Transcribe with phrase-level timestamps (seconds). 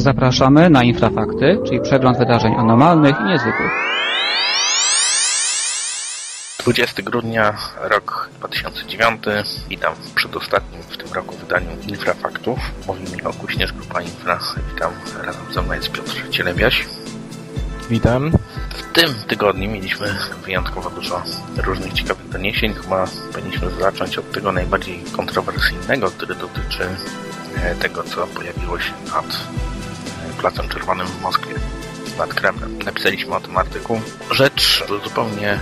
[0.00, 3.70] Zapraszamy na Infrafakty, czyli przegląd wydarzeń anormalnych i niezwykłych.
[6.58, 9.22] 20 grudnia, rok 2009.
[9.68, 12.58] Witam w przedostatnim w tym roku wydaniu Infrafaktów.
[12.86, 14.38] Mówi Michał Kuśnierz, Grupa Infra.
[14.74, 16.86] Witam, razem ze mną jest Piotr Cielebiaś.
[17.90, 18.32] Witam.
[18.70, 20.14] W tym tygodniu mieliśmy
[20.44, 21.22] wyjątkowo dużo
[21.56, 22.74] różnych ciekawych doniesień.
[22.74, 26.88] Chyba powinniśmy zacząć od tego najbardziej kontrowersyjnego, który dotyczy
[27.64, 29.48] e, tego, co pojawiło się nad
[30.40, 31.54] Placem Czerwonym w Moskwie
[32.18, 32.78] nad Kremlem.
[32.84, 34.00] Napisaliśmy o tym artykuł.
[34.30, 35.58] Rzecz zupełnie e,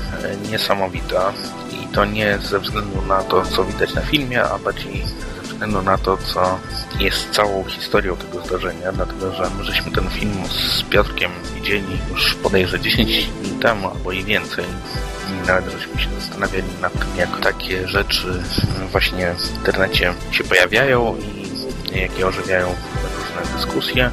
[0.51, 1.33] niesamowita
[1.73, 5.05] i to nie ze względu na to, co widać na filmie, a bardziej
[5.37, 6.59] ze względu na to, co
[6.99, 12.35] jest całą historią tego zdarzenia, dlatego że my żeśmy ten film z Piotrkiem widzieli już
[12.35, 14.65] podejrzę 10 dni temu, albo i więcej.
[15.29, 18.43] I nawet żeśmy się zastanawiali nad tym, jak takie rzeczy
[18.93, 22.75] właśnie w internecie się pojawiają i jakie ożywiają
[23.19, 24.11] różne dyskusje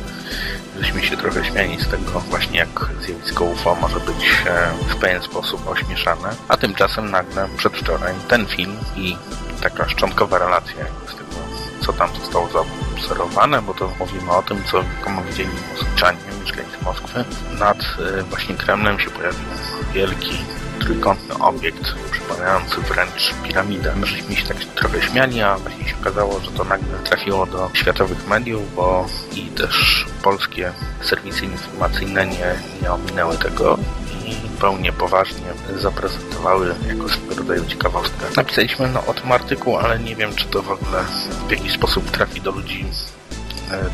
[0.81, 5.21] żeśmy się trochę śmiali z tego właśnie jak zjawisko UFO może być e, w pewien
[5.21, 9.17] sposób ośmieszane, a tymczasem nagle przedwczoraj ten film i
[9.61, 11.35] taka szczątkowa relacja z tego,
[11.79, 17.25] co tam zostało zaobserwowane, bo to mówimy o tym, co komu widzieli Moskwiczanie, mieszkańcy Moskwy.
[17.59, 17.77] Nad
[18.19, 19.45] e, właśnie Kremlem się pojawił
[19.93, 20.37] wielki
[20.85, 23.95] trójkątny obiekt przypominający wręcz piramidę.
[24.29, 28.27] My się tak trochę śmiali, a właśnie się okazało, że to nagle trafiło do światowych
[28.27, 33.77] mediów, bo i też polskie serwisy informacyjne nie, nie ominęły tego
[34.25, 38.25] i pełnie poważnie zaprezentowały jako swego rodzaju ciekawostkę.
[38.37, 41.03] Napisaliśmy no, o tym artykuł, ale nie wiem, czy to w ogóle
[41.47, 42.85] w jakiś sposób trafi do ludzi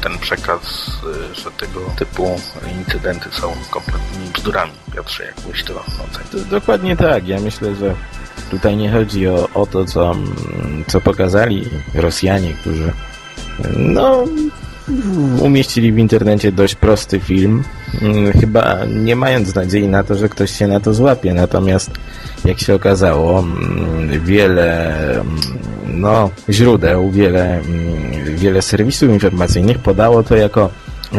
[0.01, 0.91] ten przekaz,
[1.31, 2.39] e, że tego typu
[2.79, 4.71] incydenty są kompletnymi bzdurami.
[4.95, 6.45] Piotrze, jak byś to ocenił?
[6.49, 7.27] Dokładnie tak.
[7.27, 7.95] Ja myślę, że
[8.51, 10.15] tutaj nie chodzi o, o to, co,
[10.87, 12.91] co pokazali Rosjanie, którzy
[13.77, 14.25] no,
[15.41, 17.63] umieścili w internecie dość prosty film,
[18.01, 21.33] mm, chyba nie mając nadziei na to, że ktoś się na to złapie.
[21.33, 21.91] Natomiast
[22.45, 25.39] jak się okazało, mm, wiele mm,
[25.85, 27.61] no, źródeł, wiele,
[28.35, 30.69] wiele serwisów informacyjnych podało to jako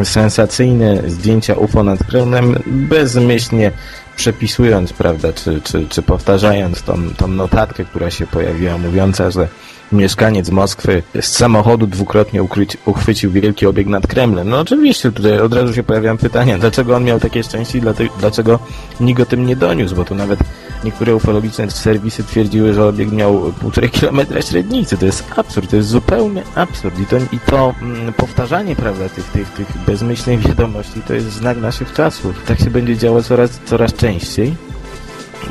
[0.03, 3.71] sensacyjne zdjęcia UFO nad Kremlem, bezmyślnie
[4.15, 9.47] przepisując, prawda, czy, czy, czy powtarzając tą, tą notatkę, która się pojawiła, mówiąca, że
[9.91, 14.49] mieszkaniec Moskwy z samochodu dwukrotnie ukryć, uchwycił wielki obieg nad Kremlem.
[14.49, 17.81] No oczywiście, tutaj od razu się pojawiają pytania, dlaczego on miał takie szczęście i
[18.19, 18.59] dlaczego
[18.99, 20.39] nikt o tym nie doniósł, bo tu nawet
[20.83, 24.97] niektóre ufologiczne serwisy twierdziły, że obieg miał półtorej kilometra średnicy.
[24.97, 26.99] To jest absurd, to jest zupełnie absurd.
[26.99, 31.57] I to, i to mm, powtarzanie, prawda, tych, tych, tych bezmyślnych wiadomości to jest znak
[31.57, 32.43] naszych czasów.
[32.45, 34.55] Tak się będzie działo coraz, coraz częściej.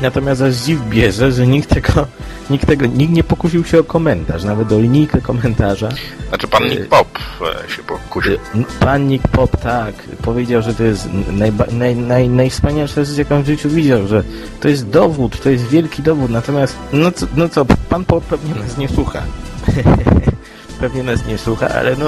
[0.01, 2.07] Natomiast aż dziw bierze, że nikt tego,
[2.49, 5.89] nikt tego, nikt nie pokusił się o komentarz, nawet o linijkę komentarza.
[6.29, 8.37] Znaczy pan Nick Pop e, się pokusił.
[8.79, 13.45] Pan Nick Pop, tak, powiedział, że to jest najba, naj, naj, najwspanialsza rzecz, jaką w
[13.45, 14.23] życiu widział, że
[14.59, 18.55] to jest dowód, to jest wielki dowód, natomiast, no co, no co pan Pop pewnie
[18.55, 19.21] nas nie słucha.
[20.83, 22.05] pewnie nas nie słucha, ale no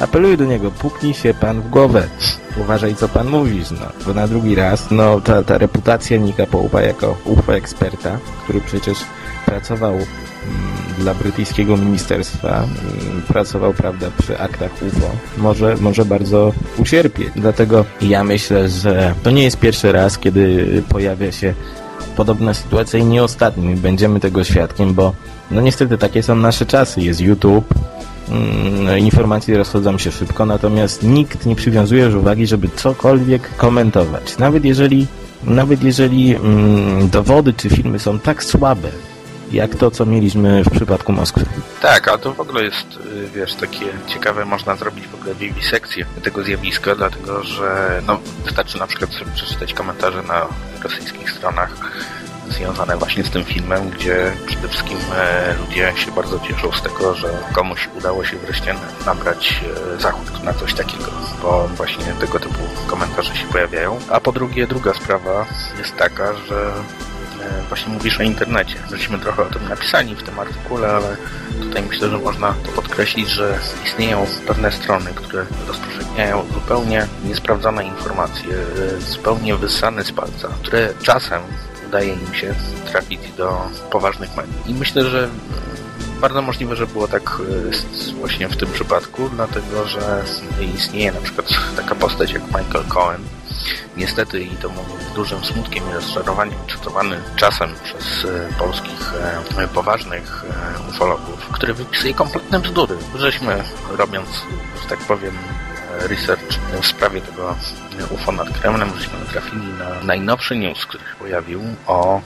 [0.00, 2.08] apeluję do niego, puknij się pan w głowę.
[2.56, 3.86] Uważaj, co pan mówisz, no.
[4.06, 8.98] Bo na drugi raz, no, ta, ta reputacja Nika Poupa jako UFO eksperta, który przecież
[9.46, 10.06] pracował mm,
[10.98, 17.28] dla brytyjskiego ministerstwa, mm, pracował, prawda, przy aktach UFO, może, może bardzo ucierpieć.
[17.36, 21.54] Dlatego ja myślę, że to nie jest pierwszy raz, kiedy pojawia się
[22.16, 23.74] podobna sytuacja i nie ostatni.
[23.76, 25.12] Będziemy tego świadkiem, bo
[25.50, 27.00] no niestety takie są nasze czasy.
[27.00, 27.74] Jest YouTube,
[28.98, 34.38] informacje rozchodzą się szybko, natomiast nikt nie przywiązuje uwagi, żeby cokolwiek komentować.
[34.38, 35.06] Nawet jeżeli,
[35.44, 38.88] nawet jeżeli mm, dowody czy filmy są tak słabe,
[39.52, 41.44] jak to, co mieliśmy w przypadku Moskwy.
[41.80, 45.34] Tak, a to w ogóle jest, y, wiesz, takie ciekawe, można zrobić w ogóle
[45.70, 50.46] sekcję tego zjawiska, dlatego że no, wystarczy na przykład sobie przeczytać komentarze na
[50.82, 51.76] rosyjskich stronach
[52.48, 57.14] związane właśnie z tym filmem, gdzie przede wszystkim e, ludzie się bardzo cieszą z tego,
[57.14, 58.74] że komuś udało się wreszcie
[59.06, 59.60] nabrać
[59.96, 61.04] e, zachód na coś takiego,
[61.42, 63.98] bo właśnie tego typu komentarze się pojawiają.
[64.10, 65.46] A po drugie, druga sprawa
[65.78, 66.72] jest taka, że
[67.42, 68.76] e, właśnie mówisz o internecie.
[68.90, 71.16] Żeśmy trochę o tym napisali w tym artykule, ale
[71.60, 78.54] tutaj myślę, że można to podkreślić, że istnieją pewne strony, które rozpowszechniają zupełnie niesprawdzone informacje,
[78.98, 81.42] zupełnie wyssane z palca, które czasem
[81.88, 82.54] udaje im się
[82.90, 84.68] trafić do poważnych mediów.
[84.68, 85.28] I myślę, że
[86.20, 87.40] bardzo możliwe, że było tak
[88.10, 90.24] e, właśnie w tym przypadku, dlatego że
[90.74, 93.20] istnieje na przykład taka postać jak Michael Cohen.
[93.96, 99.12] Niestety, i to mówię z dużym smutkiem i rozczarowaniem, czytowany czasem przez e, polskich
[99.58, 100.44] e, poważnych
[100.88, 102.96] ufologów, który wypisuje kompletne bzdury.
[103.16, 104.28] Żeśmy, robiąc,
[104.82, 105.34] że tak powiem,
[106.00, 107.54] research w sprawie tego
[108.10, 112.20] UFO nad Kremlem, żeśmy natrafili na najnowszy news, który się pojawił o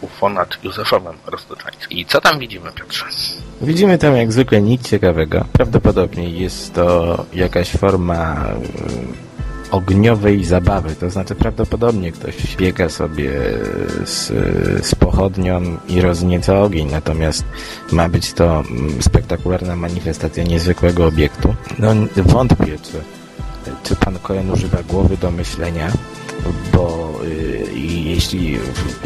[0.00, 1.98] UFO nad Józefowem Roztoczańskim.
[1.98, 3.04] I co tam widzimy, Piotrze?
[3.60, 5.44] Widzimy tam jak zwykle nic ciekawego.
[5.52, 8.46] Prawdopodobnie jest to jakaś forma
[9.35, 9.35] y,
[9.70, 13.30] ogniowej zabawy, to znaczy prawdopodobnie ktoś biega sobie
[14.04, 14.26] z,
[14.86, 17.44] z pochodnią i roznieca ogień, natomiast
[17.92, 21.54] ma być to mm, spektakularna manifestacja niezwykłego obiektu.
[21.78, 23.00] No wątpię, czy,
[23.82, 25.92] czy pan Cohen używa głowy do myślenia,
[26.72, 27.66] bo y,
[28.04, 28.58] jeśli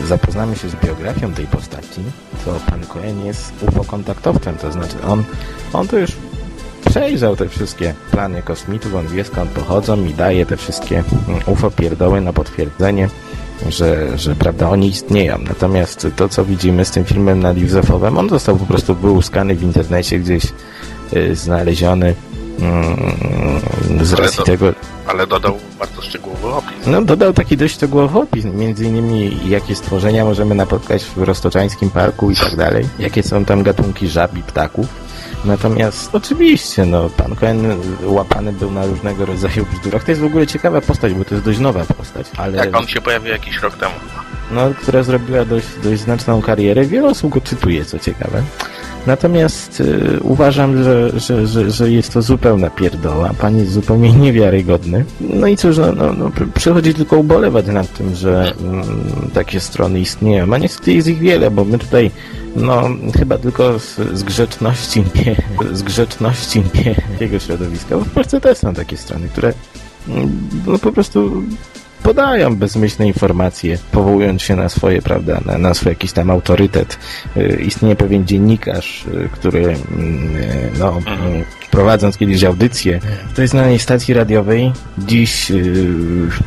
[0.08, 2.02] zapoznamy się z biografią tej postaci,
[2.44, 5.24] to pan Cohen jest UFO-kontaktowcem, to znaczy on,
[5.72, 6.12] on to już
[6.90, 11.04] przejrzał te wszystkie plany kosmitów, on wie skąd pochodzą i daje te wszystkie
[11.46, 13.08] UFO pierdoły na potwierdzenie,
[13.68, 15.38] że, że prawda, oni istnieją.
[15.48, 19.62] Natomiast to, co widzimy z tym filmem nad Józefowem, on został po prostu wyłuskany w
[19.62, 20.44] internecie, gdzieś
[21.16, 22.14] y, znaleziony
[22.60, 23.10] mm,
[24.02, 24.72] z Ale racji to- tego,
[25.06, 26.86] Ale dodał bardzo szczegółowy opis.
[26.86, 32.30] no, dodał taki dość szczegółowy opis, między innymi jakie stworzenia możemy napotkać w Roztoczańskim Parku
[32.30, 34.86] i tak dalej, jakie są tam gatunki żab i ptaków.
[35.44, 37.66] Natomiast oczywiście, no, pan Cohen
[38.02, 40.04] łapany był na różnego rodzaju bzdurach.
[40.04, 42.86] To jest w ogóle ciekawa postać, bo to jest dość nowa postać, ale Jak on
[42.86, 43.94] się pojawił jakiś rok temu.
[44.50, 46.84] no, która zrobiła dość, dość znaczną karierę.
[46.84, 48.42] Wiele osób go czytuje, co ciekawe.
[49.06, 53.30] Natomiast y, uważam, że, że, że, że jest to zupełna pierdoła.
[53.38, 55.04] Pan jest zupełnie niewiarygodny.
[55.20, 58.84] No i cóż, no, no, no, pr- przychodzi tylko ubolewać nad tym, że mm,
[59.34, 60.54] takie strony istnieją.
[60.54, 62.10] A niestety jest ich wiele, bo my tutaj
[62.56, 62.88] no,
[63.18, 65.36] chyba tylko z, z grzeczności nie,
[65.72, 69.52] z grzeczności nie środowiska, bo w Polsce też są takie strony, które
[70.08, 71.42] mm, no, po prostu
[72.02, 76.98] podają bezmyślne informacje, powołując się na swoje, prawda, na, na swój jakiś tam autorytet.
[77.36, 83.00] Y, Istnieje pewien dziennikarz, y, który, mm, y, no, y, prowadząc kiedyś audycję
[83.32, 85.52] w tej znanej stacji radiowej, dziś,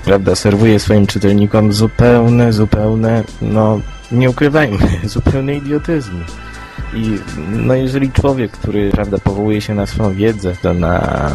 [0.06, 3.80] prawda, serwuje swoim czytelnikom zupełne, zupełne, no,
[4.12, 6.26] nie ukrywajmy, zupełne idiotyzmy.
[6.96, 7.18] I
[7.52, 11.32] no jeżeli człowiek, który prawda, powołuje się na swoją wiedzę, to na,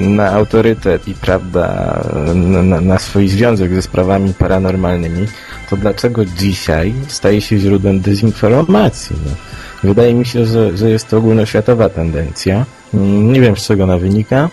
[0.00, 1.98] na autorytet i prawda,
[2.34, 5.26] na, na- swój związek ze sprawami paranormalnymi,
[5.70, 9.16] to dlaczego dzisiaj staje się źródłem dezinformacji?
[9.26, 9.30] No,
[9.88, 12.64] wydaje mi się, że, że jest to ogólnoświatowa tendencja.
[13.32, 14.48] Nie wiem z czego ona wynika.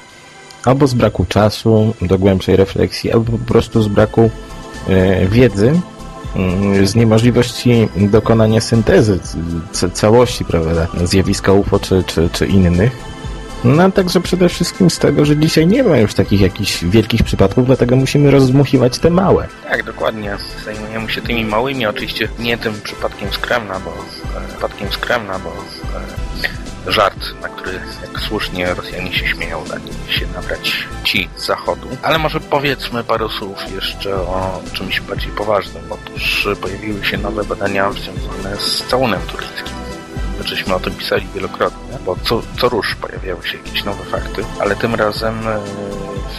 [0.66, 4.30] Albo z braku czasu do głębszej refleksji, albo po prostu z braku
[4.90, 5.80] e, wiedzy,
[6.84, 9.20] z niemożliwości dokonania syntezy
[9.94, 12.92] całości prawda, zjawiska UFO czy, czy, czy innych.
[13.64, 17.24] No a także przede wszystkim z tego, że dzisiaj nie ma już takich jakichś wielkich
[17.24, 19.48] przypadków, dlatego musimy rozdmuchiwać te małe.
[19.70, 20.38] Tak, dokładnie.
[20.66, 23.92] Zajmujemy się tymi małymi, oczywiście nie tym przypadkiem z Kremna, bo
[24.40, 29.84] e, przypadkiem z Kremna, bo e, żart, na który jak słusznie Rosjanie się śmieją, dali
[30.10, 31.88] się nabrać ci z zachodu.
[32.02, 35.84] Ale może powiedzmy parę słów jeszcze o czymś bardziej poważnym.
[35.90, 39.80] Otóż pojawiły się nowe badania związane z całunem turyńskim.
[40.46, 44.76] Żeśmy o tym pisali wielokrotnie, bo co, co rusz pojawiały się jakieś nowe fakty, ale
[44.76, 45.60] tym razem e,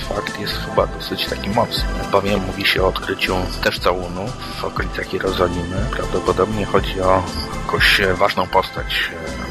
[0.09, 4.27] fakt jest chyba dosyć taki mocny, bowiem mówi się o odkryciu też całunu
[4.61, 5.87] w okolicach Jerozolimy.
[5.93, 7.23] Prawdopodobnie chodzi o
[7.65, 9.11] jakąś ważną postać
[9.47, 9.50] e,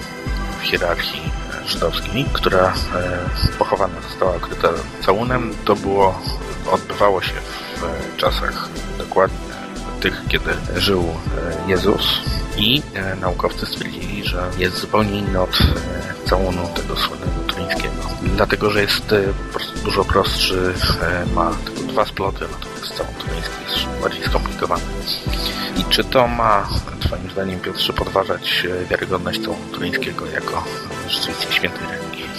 [0.61, 1.31] hierarchii
[1.67, 3.19] żydowskiej, która e,
[3.57, 4.69] pochowana została okryta
[5.05, 5.53] całunem.
[5.65, 6.19] To było,
[6.71, 9.37] odbywało się w e, czasach dokładnie
[9.99, 11.01] tych, kiedy żył
[11.67, 12.21] e, Jezus
[12.57, 12.81] i
[13.21, 15.57] naukowcy stwierdzili, że jest zupełnie inny od
[16.25, 17.95] całunu tego słynnego turyńskiego.
[18.35, 19.15] Dlatego, że jest
[19.47, 20.73] po prostu dużo prostszy,
[21.35, 21.51] ma
[21.99, 24.81] dwa sploty, natomiast całun turyński jest bardziej skomplikowany.
[25.77, 30.63] I czy to ma, Twoim zdaniem, Piotrze, podważać e, wiarygodność całunu turyńskiego jako
[31.07, 32.29] rzeczywiście świętej religii?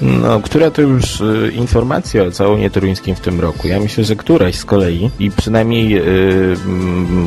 [0.00, 3.68] No, która to już y, informacja o całunie turyńskim w tym roku?
[3.68, 6.56] Ja myślę, że któraś z kolei i przynajmniej y,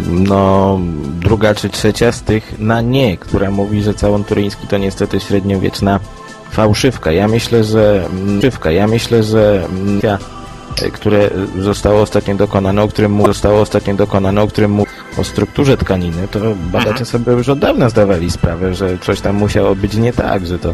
[0.10, 0.80] no,
[1.20, 6.00] druga czy trzecia z tych na nie, która mówi, że całun turyński to niestety średniowieczna
[6.52, 7.12] fałszywka.
[7.12, 8.72] Ja myślę, że fałszywka.
[8.72, 9.68] Ja myślę, że
[10.04, 10.18] ja,
[10.94, 14.86] które zostało ostatnio dokonane, o którym mu zostało ostatnio dokonane, o którym mu
[15.18, 16.40] o strukturze tkaniny, to
[16.72, 20.60] badacze sobie już od dawna zdawali sprawę, że coś tam musiało być nie tak, że
[20.60, 20.74] to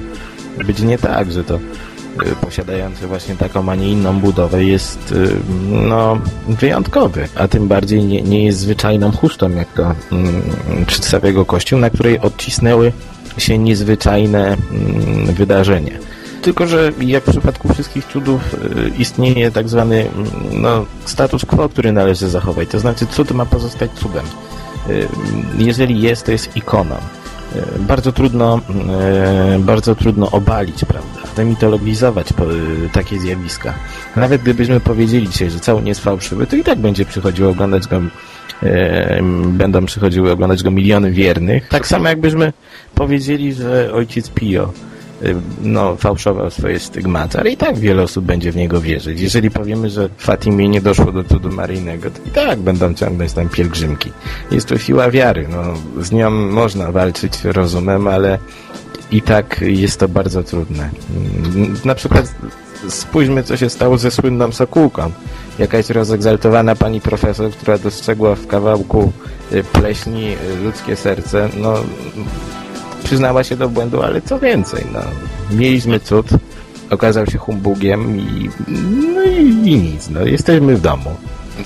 [0.66, 5.36] być nie tak, że to y, posiadający właśnie taką, a nie inną budowę jest y,
[5.70, 10.42] no, wyjątkowy, a tym bardziej nie, nie jest zwyczajną chustą, jak to mm,
[10.88, 12.92] przedstawia go Kościół, na której odcisnęły
[13.38, 16.07] się niezwyczajne mm, wydarzenia.
[16.41, 20.27] Tylko, że jak w przypadku wszystkich cudów y, istnieje tak zwany mm,
[20.62, 22.70] no, status quo, który należy zachować.
[22.70, 24.25] To znaczy cud ma pozostać cudem.
[24.89, 25.08] Y,
[25.58, 26.96] Jeżeli jest, to jest ikoną.
[26.96, 28.60] e, bardzo trudno,
[29.60, 32.27] bardzo trudno obalić, prawda, demitologizować
[32.94, 33.74] takie zjawiska.
[34.15, 37.88] Nawet gdybyśmy powiedzieli dzisiaj, że cały nie jest fałszywy, to i tak będzie przychodziło oglądać
[37.88, 38.01] go,
[39.46, 41.67] będą przychodziły oglądać go miliony wiernych.
[41.67, 42.53] Tak samo jakbyśmy
[42.96, 44.97] powiedzieli, że ojciec Pio y,
[45.62, 49.22] no, fałszował swoje stygmaty, ale i tak wiele osób będzie w niego wierzyć.
[49.22, 53.50] Jeżeli powiemy, że Fatimie nie doszło do cudu maryjnego, to i tak będą ciągnąć tam
[53.50, 54.12] pielgrzymki.
[54.52, 55.48] Jest to siła wiary.
[55.50, 55.64] No,
[56.04, 58.40] z nią można walczyć rozumem, ale
[59.12, 60.90] i tak jest to bardzo trudne.
[61.56, 62.36] Mm, Na przykład
[62.90, 65.12] spójrzmy, co się stało ze słynną Sokółką.
[65.60, 69.12] Jakaś rozegzaltowana pani profesor, która dostrzegła w kawałku
[69.54, 71.74] y, pleśni y, ludzkie serce, no
[73.08, 75.00] przyznała się do błędu, ale co więcej, no,
[75.52, 76.26] mieliśmy cud,
[76.90, 78.50] okazał się humbugiem i,
[79.16, 81.16] no i, i nic, no, jesteśmy w domu.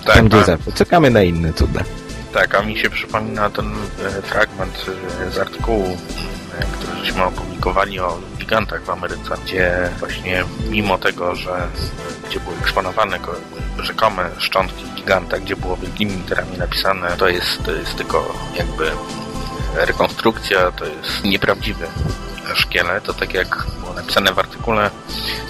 [0.05, 0.71] Tak, Tam gdzie a, zawsze.
[0.71, 1.79] Czekamy na inne cuda.
[2.33, 4.85] tak, a mi się przypomina ten e, fragment
[5.27, 5.97] e, z artykułu,
[6.59, 11.67] e, który żeśmy opublikowali o gigantach w Ameryce, gdzie właśnie mimo tego, że
[12.29, 13.35] gdzie były eksponowane ko-
[13.83, 18.91] rzekome szczątki giganta, gdzie było wielkimi literami napisane, to jest, to jest tylko jakby
[19.75, 21.87] rekonstrukcja, to jest nieprawdziwy
[22.55, 24.91] szkielet, to tak jak było napisane w artykule,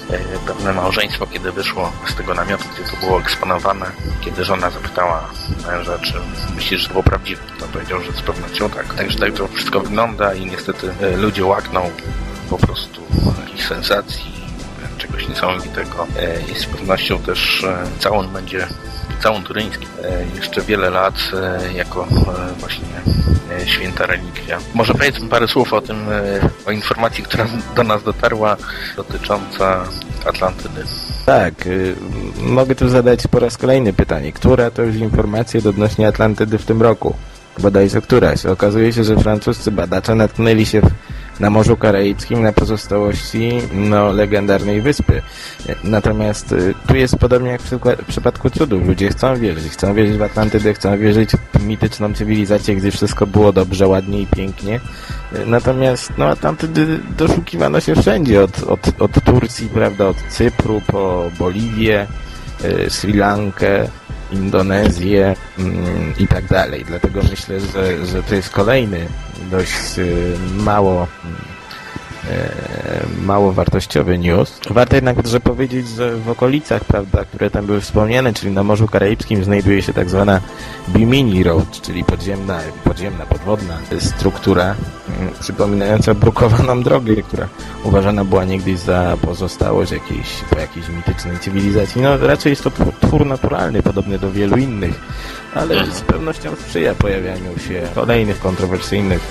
[0.10, 3.86] e, pewne małżeństwo, kiedy wyszło z tego namiotu, gdzie to było eksponowane,
[4.22, 5.30] kiedy żona zapytała
[5.68, 6.14] męża, czy
[6.56, 8.94] myślisz, że to było prawdziwe, to powiedział, że z pewnością tak.
[8.94, 11.92] Także tak to wszystko wygląda i niestety e, ludzie łakną
[12.50, 13.02] po prostu
[13.40, 14.32] jakiejś sensacji,
[14.98, 16.08] czegoś niesamowitego.
[16.18, 17.66] E, I z pewnością też
[18.00, 18.68] całun będzie
[19.24, 22.86] całun turyński e, jeszcze wiele lat e, jako e, właśnie
[23.66, 24.58] święta relikwia.
[24.74, 25.98] Może powiedzmy parę słów o tym,
[26.66, 28.58] o informacji, która do nas dotarła
[28.96, 29.84] dotycząca
[30.26, 30.84] Atlantydy.
[31.26, 31.96] Tak, y,
[32.42, 34.32] mogę tu zadać po raz kolejny pytanie.
[34.32, 37.16] Która to już informacja odnośnie Atlantydy w tym roku?
[37.60, 38.46] Bodajże któraś.
[38.46, 40.90] Okazuje się, że francuscy badacze natknęli się w,
[41.42, 45.22] na Morzu Karaibskim na pozostałości no, legendarnej wyspy.
[45.84, 47.72] Natomiast y, tu jest podobnie jak w,
[48.04, 48.88] w przypadku cudów.
[48.88, 49.72] Ludzie chcą wierzyć.
[49.72, 54.28] Chcą wierzyć w Atlantydę, chcą wierzyć w mityczną cywilizację, gdzie wszystko było dobrze, ładnie i
[54.28, 54.80] pięknie.
[55.46, 62.08] Natomiast no, Atlantydy doszukiwano się wszędzie, od, od, od Turcji, prawda, od Cypru po Boliwię,
[62.66, 63.88] y, Sri Lankę,
[64.32, 66.86] Indonezję mm, i tak dalej.
[66.86, 69.08] Dlatego myślę, że, że to jest kolejny
[69.52, 71.08] dość y, mało
[73.26, 74.60] mało wartościowy news.
[74.70, 78.88] Warto jednak także powiedzieć, że w okolicach, prawda, które tam były wspomniane, czyli na Morzu
[78.88, 80.42] Karaibskim znajduje się tak zwana
[80.90, 84.64] Bimini Road, czyli podziemna, podziemna, podwodna struktura
[85.20, 87.48] mm, przypominająca brukowaną drogę, która
[87.84, 92.02] uważana była niegdyś za pozostałość jakiejś, po jakiejś mitycznej cywilizacji.
[92.02, 95.00] No raczej jest to twór, naturalny, podobny do wielu innych,
[95.56, 99.22] ale z pewnością sprzyja pojawianiu się kolejnych kontrowersyjnych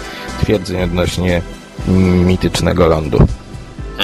[0.42, 1.42] twierdzeń odnośnie
[1.88, 3.26] mitycznego lądu.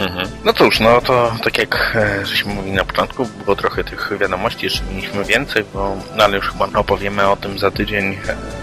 [0.01, 0.29] Mhm.
[0.45, 4.65] No cóż, no to tak jak e, żeśmy mówili na początku, było trochę tych wiadomości,
[4.65, 8.19] jeszcze mieliśmy więcej, bo no ale już chyba opowiemy o tym za tydzień.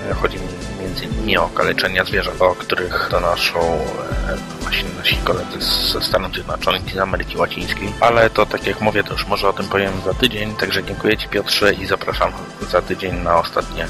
[0.10, 0.48] E, chodzi mi
[0.82, 5.60] między innymi o okaleczenia zwierząt, o których donoszą e, właśnie nasi koledzy
[5.92, 7.94] ze Stanów Zjednoczonych i z Ameryki Łacińskiej.
[8.00, 11.18] Ale to tak jak mówię, to już może o tym powiem za tydzień, także dziękuję
[11.18, 12.32] Ci Piotrze i zapraszam
[12.72, 13.88] za tydzień na ostatnie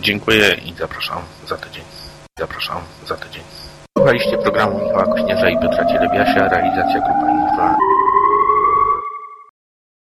[0.00, 2.03] Dziękuję i zapraszam za tydzień.
[2.38, 3.42] Zapraszam za tydzień.
[3.98, 7.76] Słuchaliście programu Michała Kośnierza i Piotra Cielebiasia, realizacja Grupa Infra.